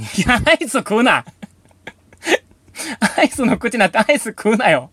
[0.00, 1.24] いや、アイス食うな。
[3.18, 4.90] アイスの口になってアイス食うなよ。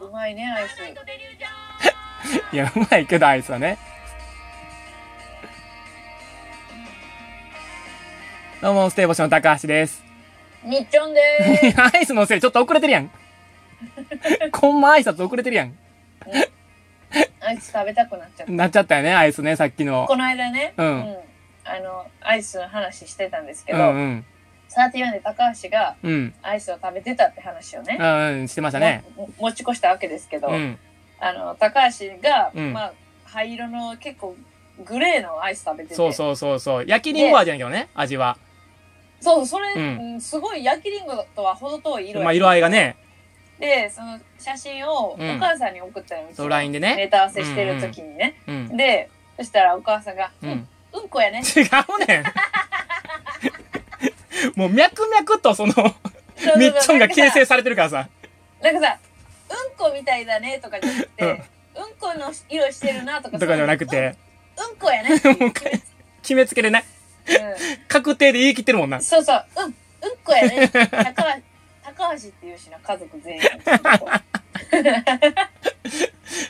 [0.00, 0.82] うまいねアイス
[2.52, 3.78] いや、うまいけどアイスはね。
[8.60, 10.04] どうも、ステーボシの高橋です。
[10.62, 11.20] みっちょんで
[11.62, 13.10] いやアイスのせいちょっと遅れてるやん。
[14.52, 15.68] こんま挨拶遅れてるやん。
[15.68, 16.50] ーす
[17.40, 20.06] アイス食べたくなっちゃったなっちゃったよね、アイスね、さっきの。
[20.06, 21.16] この間ね、うん
[21.70, 24.24] あのアイスの話してたんですけうど、んうん。
[24.68, 26.34] サーティワンで高橋がうん。
[26.42, 29.04] アイスを食べてたって話をね、うんうん、してましたね。
[29.16, 30.78] も持ち越したわけですけど、うん。
[31.18, 32.92] あの高橋が、うんまあ
[33.24, 34.34] 灰色の結構
[34.84, 36.84] グレーのアイス食べててそうそうそうそう。
[36.86, 38.36] 焼きりんご味やけどね、味は。
[39.20, 42.96] そうそれ、うんうんすごい焼きりんごとは程遠い色やまあ、色合いがね。
[43.58, 48.76] でその写真をおうん母さんに送ったよ、そう LINE でねネタ合わせしてる時にね、うん。
[48.76, 52.24] でそしたらお母さんが「ううんん、うんこやね」違うねん。
[54.56, 55.74] もう脈々とその、
[56.56, 58.08] ミッチョンが形成されてるからさ。
[58.62, 58.98] なんかさ
[59.50, 64.16] 「うんこみたいだね」とかじゃなくて「うん、この色してるな」とかとかじゃなくて、
[64.56, 65.16] うん、うんこやね。
[65.16, 65.82] っていうもう一回
[66.22, 66.84] 決めつけでね、
[67.26, 67.32] う
[67.88, 68.98] 確定で言い切ってるもんな。
[68.98, 69.02] ん、。
[69.02, 69.74] そうそう「うんうん
[70.22, 71.42] こやね」高橋
[71.96, 73.40] 高橋っていうしな家族全員。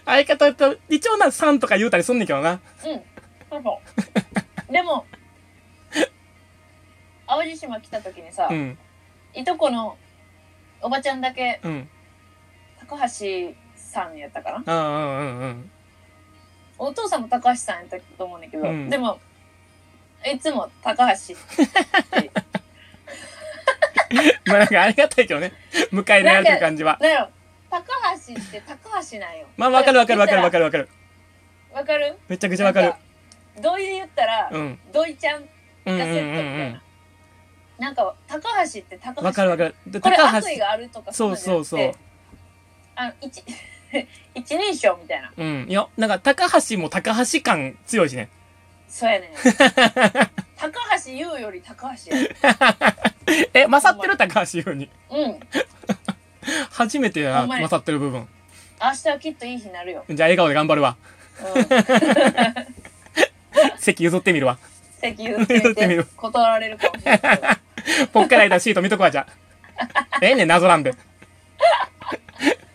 [0.05, 2.53] 相方と、一応な、3とか言うたりすんねんけどな。
[2.53, 2.59] うん。
[3.51, 4.10] そうそう
[4.71, 5.05] でも
[7.27, 8.79] 淡路島来た時にさ、うん。
[9.35, 9.97] いとこの
[10.81, 11.89] おばちゃんだけうん。
[12.89, 14.75] 高橋さんやったかな？
[14.75, 15.71] うんうんうんうん。
[16.79, 19.21] お父さんも高橋さんやったと思うんだけど、うんでも
[20.27, 22.31] いつも高橋って
[24.51, 25.53] まあなんかありがたいけどね。
[25.93, 26.99] 迎え入れられてる感じは。
[27.01, 27.29] なんやろ
[27.71, 27.85] 高
[28.27, 30.89] 橋って高橋なんよまあわかるわかるわかるわかるるわかる。
[31.73, 32.19] わかる？
[32.29, 32.99] めちゃくちゃわかるなん。
[33.61, 34.79] 土井で言ったら、うん。
[34.93, 35.47] 土井ちゃんが
[35.85, 36.83] セットみたいな、
[37.79, 39.17] なんか高橋って高うん。
[39.17, 39.75] 橋わかるわかる。
[39.87, 40.61] で、これ高悪意橋。
[40.61, 41.93] があるとかそうそうそう
[42.97, 43.43] あの一
[44.35, 45.67] 一人称みたいなうん。
[45.69, 48.29] いや、なんか高橋も高橋感強いしね。
[48.89, 49.31] そうやねん
[50.57, 50.73] 高
[51.05, 52.27] 橋優より高橋や
[53.55, 54.17] え、勝ってる？
[54.17, 54.91] 高橋優に。
[55.11, 55.41] うん
[56.71, 58.27] 初めてやな、ほんまに勝ってる部分。
[58.83, 60.97] 明日はきっといい日になるよ、じゃあ笑顔で頑張るわ。
[61.55, 61.63] うん、
[63.79, 64.59] 席譲ってみるわ。
[65.01, 67.41] 席譲ってみるて 断られるかもしれない
[68.13, 70.19] ポッカライダーシート見とくわ、じゃあ。
[70.21, 70.95] ええねん、謎なんで。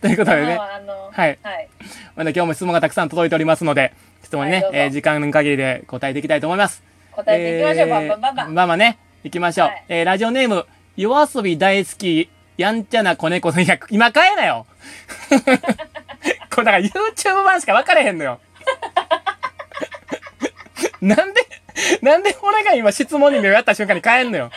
[0.00, 1.68] ということでねはいはい
[2.14, 3.92] まだ今日も質問がたくさん届いておりますので、
[4.22, 6.82] 質問にね、はえー時間の限りで答えていきたいと思います。
[7.12, 9.68] 答えていきましょう、バンバンバンバンまあまあね、行きましょう。
[9.68, 13.64] はいえーラジオネーム、夜遊び大好き、やんちゃな子猫さん。
[13.64, 14.66] いや、今変えなよ
[16.50, 18.40] これだから YouTube 版しか分かれへんのよ。
[21.00, 21.40] なんで、
[22.02, 24.50] なんで俺が今質問に目をやった瞬間に変えんのよ。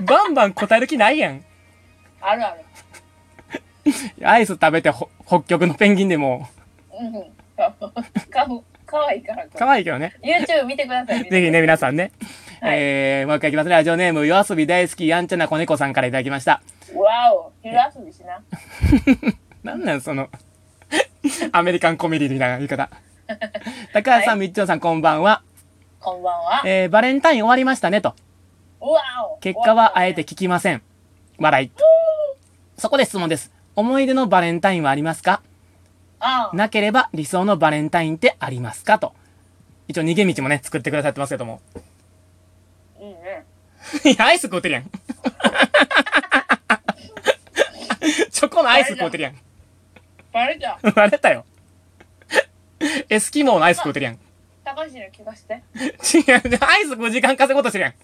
[0.00, 1.44] バンバン答える気ないやん。
[2.20, 2.64] あるある
[4.24, 6.48] アイス食べてほ北極のペンギンでも、
[6.92, 7.12] うん
[7.56, 7.74] か
[8.30, 8.46] か
[8.86, 10.14] かわいいから可愛いけどね。
[10.22, 12.12] YouTube 見てください ぜひね、皆さんね。
[12.60, 13.74] はいえー、もう一回いきますね。
[13.74, 16.62] ラジオネーム、夜遊び大好き、やんちゃな子猫さんからいただきました。
[16.94, 18.42] わお昼遊びしな
[19.62, 20.28] なんなん、その、
[21.52, 22.88] アメリカンコメディみたいな言い方。
[23.92, 25.42] 高橋さん、はみっちょんさん、こんばんは。
[26.00, 28.14] こんばんはえー、バレンタイン終わりましたね、と。
[29.40, 30.82] 結果はあえて聞きません。
[31.38, 31.72] 笑い。
[32.76, 33.52] そこで質問です。
[33.74, 35.42] 思い出のバレンタインはありますか？
[36.52, 38.98] なければ理想のバレンタインってありますか？
[39.00, 39.12] と。
[39.88, 41.60] 一応逃げ道もね、作ってくださってますけども。
[43.00, 43.44] いいね
[44.04, 44.84] いや、 アイス食うてるやん。
[48.30, 49.36] チョコのアイス食うてるやん。
[50.32, 51.44] バレたバレたよ。
[53.08, 54.18] エスキモーのアイス食うてるやん。
[54.78, 57.94] 高橋に聞かせて違う、アイス食う時間稼ごうとしてるやん。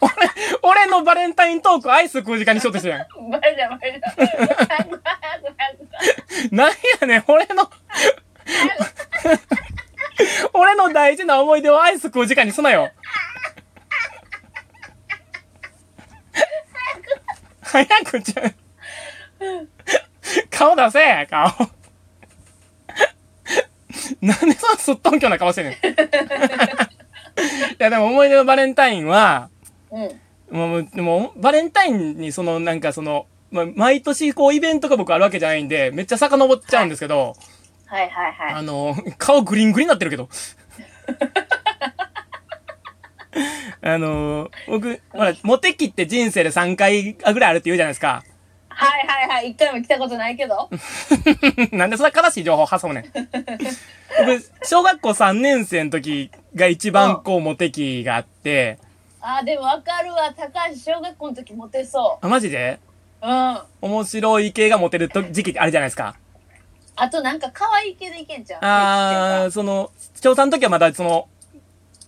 [0.00, 0.12] 俺、
[0.62, 3.30] 俺のバレンタイントークアイス食う時間にしようとしてるやん。
[3.30, 4.32] バレたバレた早く
[4.64, 5.76] 早く早
[6.48, 7.70] くなんやねん、俺の、
[10.54, 12.90] 俺の大事な思い出をアイス食う時間にすなよ。
[17.60, 18.54] 早くちゃう。
[20.48, 21.77] 顔出せ、顔。
[24.20, 25.72] なんでそんなすっとんきょうな顔してんねん。
[25.78, 29.48] いや、でも思い出のバレンタインは、
[29.90, 30.20] うん
[30.50, 37.34] もう、でも、バレンタインにその、なんかその、まあ、毎年こうイベントが僕あるわけじゃないんで、めっちゃ遡っちゃうんですけど、
[37.86, 40.28] はいはいはいあの、顔グリングリになってるけど。
[43.80, 48.24] あの、僕、ほら、モテ期って人生で3回ぐらいあるって言うじゃないですか。
[48.80, 49.50] はいはいはい。
[49.50, 50.70] 一回も来たことないけど。
[51.76, 53.04] なんでそんな悲しい情報挟むねん。
[53.12, 58.78] 僕、小学校3年生の時が一番こうモテ期があって、
[59.20, 60.32] あーでもわかるわ。
[60.36, 62.78] 高橋小学校の時モテそあ、マジで？
[63.20, 63.30] ううん。
[63.32, 66.14] あ面白い系がモテると時期ってあるじゃないですか。
[67.10, 69.90] となんか可愛い系でいけんじゃんあー、その、
[70.20, 71.28] 小3の時はまだその、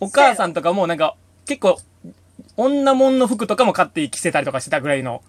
[0.01, 1.79] お母さんとかもなんか、結構、
[2.57, 5.23] 女物の服とかも買って着せたりとかしてたぐらいの。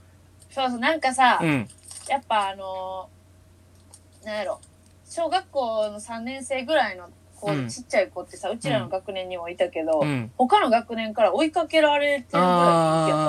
[0.51, 1.67] そうそうなんかさ、うん。
[2.09, 4.59] やっぱあのー、なんやろ
[5.09, 7.67] 小学校の3年生ぐらいの子、うん。
[7.67, 10.31] ちっちゃい子ってさうちらの学年にもいたけど、うん。
[10.37, 13.25] 他の学年から追いかけられてるぐらい人気やっ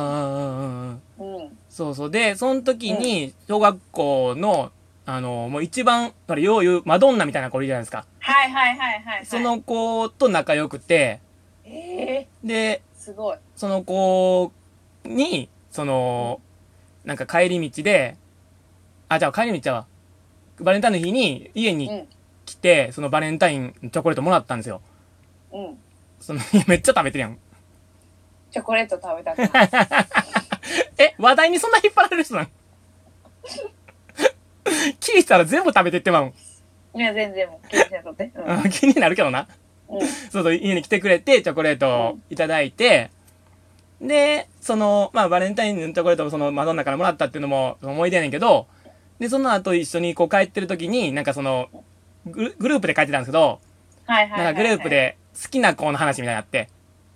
[1.19, 1.43] たう。
[1.49, 1.59] ん。
[1.71, 2.11] そうそう。
[2.11, 4.71] で、その時に、小学校の、
[5.07, 8.05] あの、もう一番、あれ、よう言う、マドンナみたいな子いるじゃないですか。
[8.19, 11.21] はいはいはいはい、はい、その子と仲良くて、
[11.65, 13.37] えー、で、すごい。
[13.57, 14.53] その子
[15.05, 16.41] に、その、
[17.05, 18.17] なんか帰り道で、
[19.09, 19.87] あ、じゃあ帰り道ちゃうわ。
[20.61, 22.09] バレンタインの日に家にうん
[22.45, 24.81] 来て、そのバレンタインチョコレートもらったんですよ。
[25.53, 25.79] うん
[26.21, 27.39] その、めっちゃ食べてるやん。
[28.51, 29.69] チョコレート食べたくない
[30.99, 32.49] え、話題にそんな引っ張られる人なん
[35.01, 37.01] 聞いたら全部食べてってまうん。
[37.01, 39.49] いや全然もう気にしなとってうんあ 気になるけどな。
[39.89, 43.11] うんそうそう、家に来てくれて、チョコレートをいただいて、
[44.03, 48.67] で、その、まあ、バレンタインのチョコレートをそのマドンナからもらったっていうのも思い出やねんけど、
[49.21, 51.69] で、その後一緒にこう帰ってる時に、なんかその、
[52.27, 53.61] グルグループで帰ってたんですけど、
[54.07, 56.69] はいはいはい、はい、なんかグループで好きな子の話みたいになって、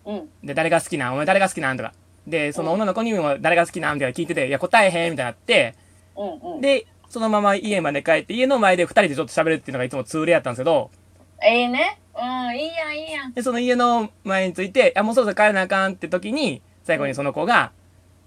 [0.05, 0.29] うん。
[0.45, 1.15] で、誰が好きなん？
[1.15, 1.77] お前誰が好きなん？
[1.77, 1.93] とか。
[2.27, 3.95] で、その女の子にも誰が好きなん？
[3.95, 5.11] みたいな聞いてて、いや、答えへん？
[5.11, 5.75] みたいになって、
[6.17, 6.61] うんうん。
[6.61, 10.91] で、そのまま家まで帰って、家の前で二人でちょっと喋るっていうのがいつも通例やったんですけど、
[11.43, 11.99] ええね。
[12.15, 13.33] うんいいやんいいやん。
[13.33, 17.73] で、その家の前について、あ、もうそろそろ帰らなあかんって時に、最後にその子が、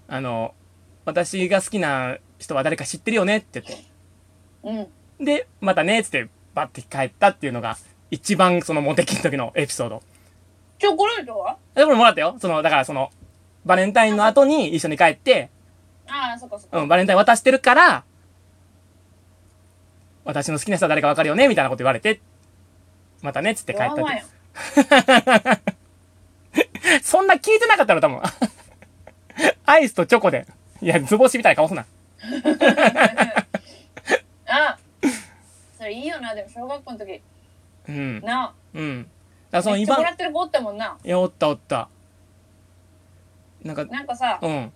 [0.06, 0.54] あの、
[1.06, 3.84] 私が好きな人は誰か知ってるよねって言って。
[4.62, 7.78] うんで、またね、っつって、バッて帰ったっていうのが、
[8.10, 10.02] 一番そのモテキの時のエピソード。
[10.78, 12.36] チョコレートはで、これもらったよ。
[12.38, 13.10] その、だからその、
[13.64, 15.48] バレンタインの後に一緒に帰って、
[16.06, 18.04] ああそっかそっか、うん、バレンタイン渡してるから、
[20.24, 22.20] 私の好きな人は誰かわかるよねみたいなこと言われて、
[23.22, 25.60] またね、っつって帰った
[27.10, 28.22] そんな聞いてなかったの多分。
[29.66, 30.46] アイスとチョコで。
[30.80, 31.84] いや、図星みたいな顔すな。
[34.46, 34.78] あ
[35.76, 37.20] それいいよなでも小学校の時
[37.88, 38.20] うん。
[38.20, 39.10] なうん。
[39.50, 41.88] だその今も、らってる子おったもんないや、おったおった。
[43.64, 44.72] なんか、なんかさうん。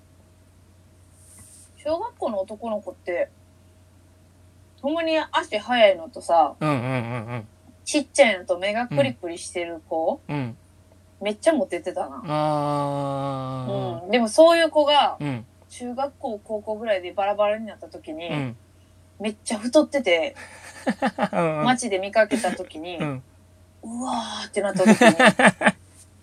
[1.85, 3.31] 小学校の男の子って
[4.83, 6.81] ほんまに足速いのとさうんうんう
[7.37, 7.47] ん
[7.85, 10.57] ちっちゃいのと目がクリクリしてる子、うん。
[11.25, 11.31] うん。
[11.31, 15.25] めっちゃモテてたな、あうん、でもそういう子がー。
[15.25, 15.47] うん。
[15.71, 18.57] 中学校高校ぐらいでバラバラになった時に、うん。
[19.19, 20.37] めっちゃ太ってて
[21.33, 21.65] うん。
[21.65, 23.23] 街で見かけた時に、うん。
[23.83, 25.17] うわーってなった時に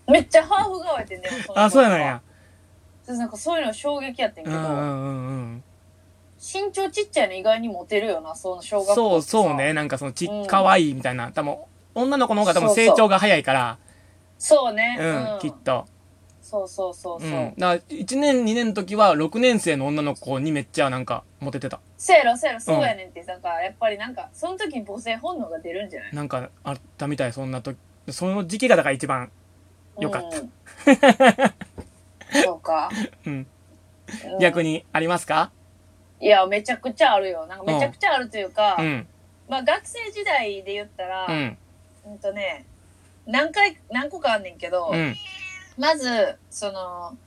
[0.13, 2.21] めっちゃハーフ顔やってんねその子あ、そうやなんや。
[3.06, 4.81] でなんかそういうの衝撃やってんけど、うんうんうんう
[5.57, 5.63] ん。
[6.39, 9.74] 身長ちっちゃいの意外にモテるよなその小学校そうってさそうね。
[9.74, 11.31] なんかそのちうん、可愛いみたいな。
[11.31, 11.57] 多分、
[11.94, 13.77] 女の子の方が多分そうそう成長が早いから、
[14.44, 15.86] そうねうん、きっと。
[16.42, 17.54] そうそうそうそう、うん。
[17.56, 21.80] だから、1年、2年の時は、6年生の女の子にめっちゃなんか、モテてた。
[21.96, 27.78] せやろせやろそうやねんって、なんかやっぱりなんかその時に母性本能が出るんじゃないなんか、あったみたい、そんな時。
[28.10, 29.32] その時期がだから一番、
[30.00, 30.42] よかった
[31.48, 31.54] た、
[32.44, 32.90] そうか、
[33.28, 33.33] うん。
[33.33, 33.48] うん
[34.40, 35.52] 逆に、ありますか？
[36.19, 39.07] いやめちゃくちゃあるよなんかめちゃくちゃあるというか、うん。
[39.48, 41.57] まあ学生時代で言ったら、ううん、
[42.14, 42.19] ん。
[42.19, 42.66] とね
[43.25, 45.16] 何回何個かあんねんけど、うん。
[45.78, 47.18] まずその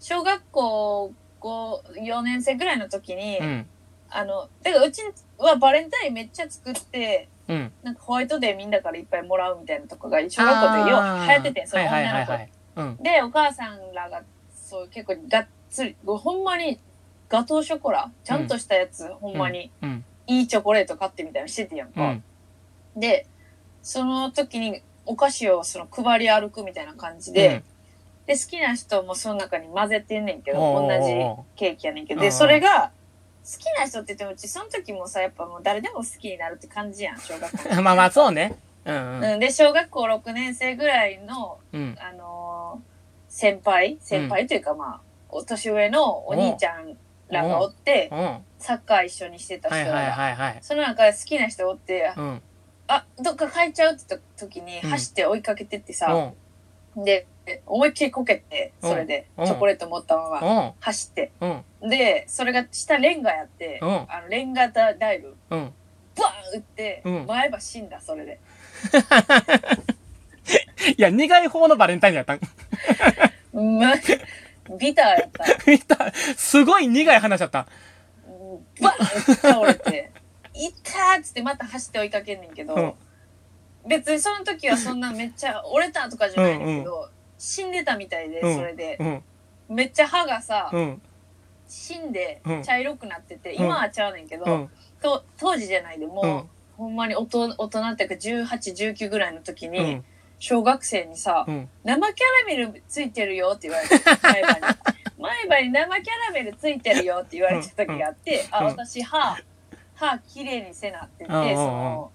[0.00, 3.66] 小学校4年生ぐらいの時に、うん。
[4.08, 5.02] あのだからうち
[5.38, 7.72] はバレンタインめっちゃ作ってうん。
[7.82, 12.50] なんかホワイトデーみんなからいっぱいもらうみたいなとこが小学校でようあー流行っててんそのはいはい女の子はいはい。
[12.76, 12.96] うん。
[13.02, 14.22] でお母さんらが
[14.54, 16.80] そう結構がっつりほんまに
[17.28, 20.04] ガトーショコラちゃんとしたやつ、ほんまにうん。
[20.28, 23.00] いいチョコレート買ってみたいなのしててやんか、うん。
[23.00, 23.26] で
[23.82, 27.62] その時にお菓子をその配り歩くみたいな感じで、
[28.26, 31.14] で好きな人もその中に混ぜてんねんけど同じ
[31.54, 32.90] ケーキやねんけどうんでそれが
[33.44, 37.80] 好きな人って言ってもうちその時もさやっぱもう誰でも好きになるって感じやん小学校うん。
[37.84, 38.56] まあまあ、そうね。
[38.84, 39.24] うんうん。
[39.24, 41.96] うん、で小学校6年生ぐらいの、うん。
[42.00, 42.96] あのー
[43.36, 46.96] 先輩先輩というかまあお年上のお兄ちゃん
[47.28, 48.10] らがおって
[48.58, 50.58] サッカー一緒にしてたいはい人らが、はいはい。
[50.62, 52.42] その中で好きな人おって、うん。
[52.88, 56.34] あどっか帰っちゃうって時にうん走って追いかけてってうさ、ん。
[57.04, 57.26] で
[57.66, 60.72] 思いっきりこけてそれでうんチョコレート持ったままうん。
[60.80, 61.88] 走ってうん。
[61.88, 65.72] でそれが下レンガやって、うんあのレンガダイブうん。
[66.16, 68.38] バーン打って、うん前歯死んだそれで
[70.96, 72.40] いや、苦い方のバレンタインやったん。
[73.52, 73.94] うんま
[74.78, 75.30] ビターやっ
[75.86, 76.12] た。
[76.36, 77.66] すごい苦い話だった。
[78.26, 80.10] うんバッて倒れて、
[80.56, 82.92] いったーっつってまた走って追いかけんねんけど、うん
[83.88, 87.08] 別にその時はそんなめっちゃ折れたとかじゃないねんけど、
[87.38, 88.96] 死んでたみたいで、うんそれで。
[88.98, 89.22] うん。
[89.76, 91.02] めっちゃ歯がさ、うん。
[91.68, 94.70] 死んでうん茶色くなってて、うん今はちゃうねんけど、うん。
[95.00, 96.42] と当時じゃないでもう、うん
[96.76, 100.04] ほんまに大人大人っていうか1819ぐらいの時に、うん。
[100.38, 101.68] 小学生にさ、うん。
[101.84, 104.60] 生キャラメルついてるよって言われて 前歯に
[105.18, 109.38] 前歯に生キャラメルついてるよって言われた時があって、あうん私歯
[109.96, 111.56] 歯きれいにせなって言って、うんうんうん。
[111.56, 112.10] その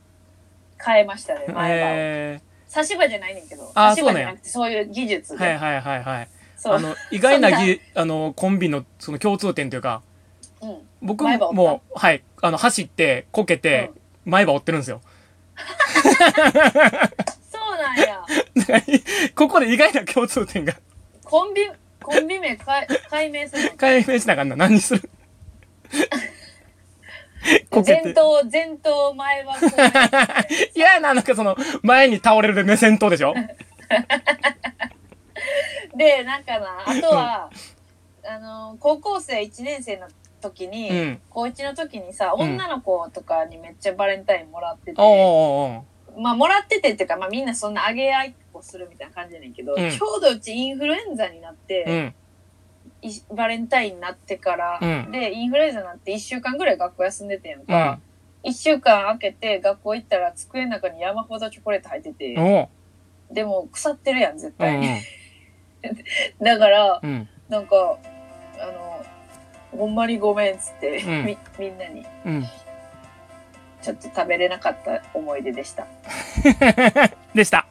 [0.83, 6.27] 変えましたね前歯を、え差し歯じゃないねんけどあ差し歯じゃなくてそういう技術ー、で、はいはいはいはい。
[6.57, 6.75] そう。
[6.75, 10.01] あの、意外なぎ、あの、コンビのその共通点というか、
[10.61, 11.61] うん、僕前歯折った？
[11.63, 13.91] も、はい、あの、走って、こけて、
[14.25, 15.01] 前歯折ってるんですよ。
[17.51, 18.23] そうなんや。
[19.35, 20.75] ここで意外な共通点が。
[21.23, 21.69] コンビ
[22.01, 23.77] コンビ名かい解明するの？
[23.77, 24.55] 解明しなあかんな。
[24.55, 25.09] 何にする？
[27.85, 29.91] 前頭前頭前歯後面
[30.75, 33.33] いやな、なんかその、前に倒れる目線とでしょ？
[35.95, 37.49] でなんかなあとは、
[38.23, 40.07] あの高校生1年生の
[40.41, 41.21] 時に、うん。
[41.29, 42.41] 高1の時にさうん。
[42.53, 49.89] 女の子とかにめっちゃバレンタインもらってて、おーおーおまあもらっててっていうか、まあ、みんなそんなあげ合いっこするみたいな感じやねんけど、うん。
[49.91, 52.13] ちょうどうちインフルエンザになっーて、
[53.33, 57.99] バレンタインになってから、うんでインフルエンザになって1週間ぐらい学校休んでてんやんうか
[58.43, 62.69] ん。、1週間空けて学校行ったら机の中に山ほどチョコレート入ってて、
[63.31, 64.99] でも腐ってるやん絶う対に、ん。
[66.41, 67.27] だからうん。
[67.49, 67.97] なんか
[68.59, 69.05] あの
[69.77, 72.45] ほんまにごめんっつって、うんみみんなにうん。
[73.81, 75.87] ちょっと食べれなかった思い出でした。
[77.33, 77.65] でした。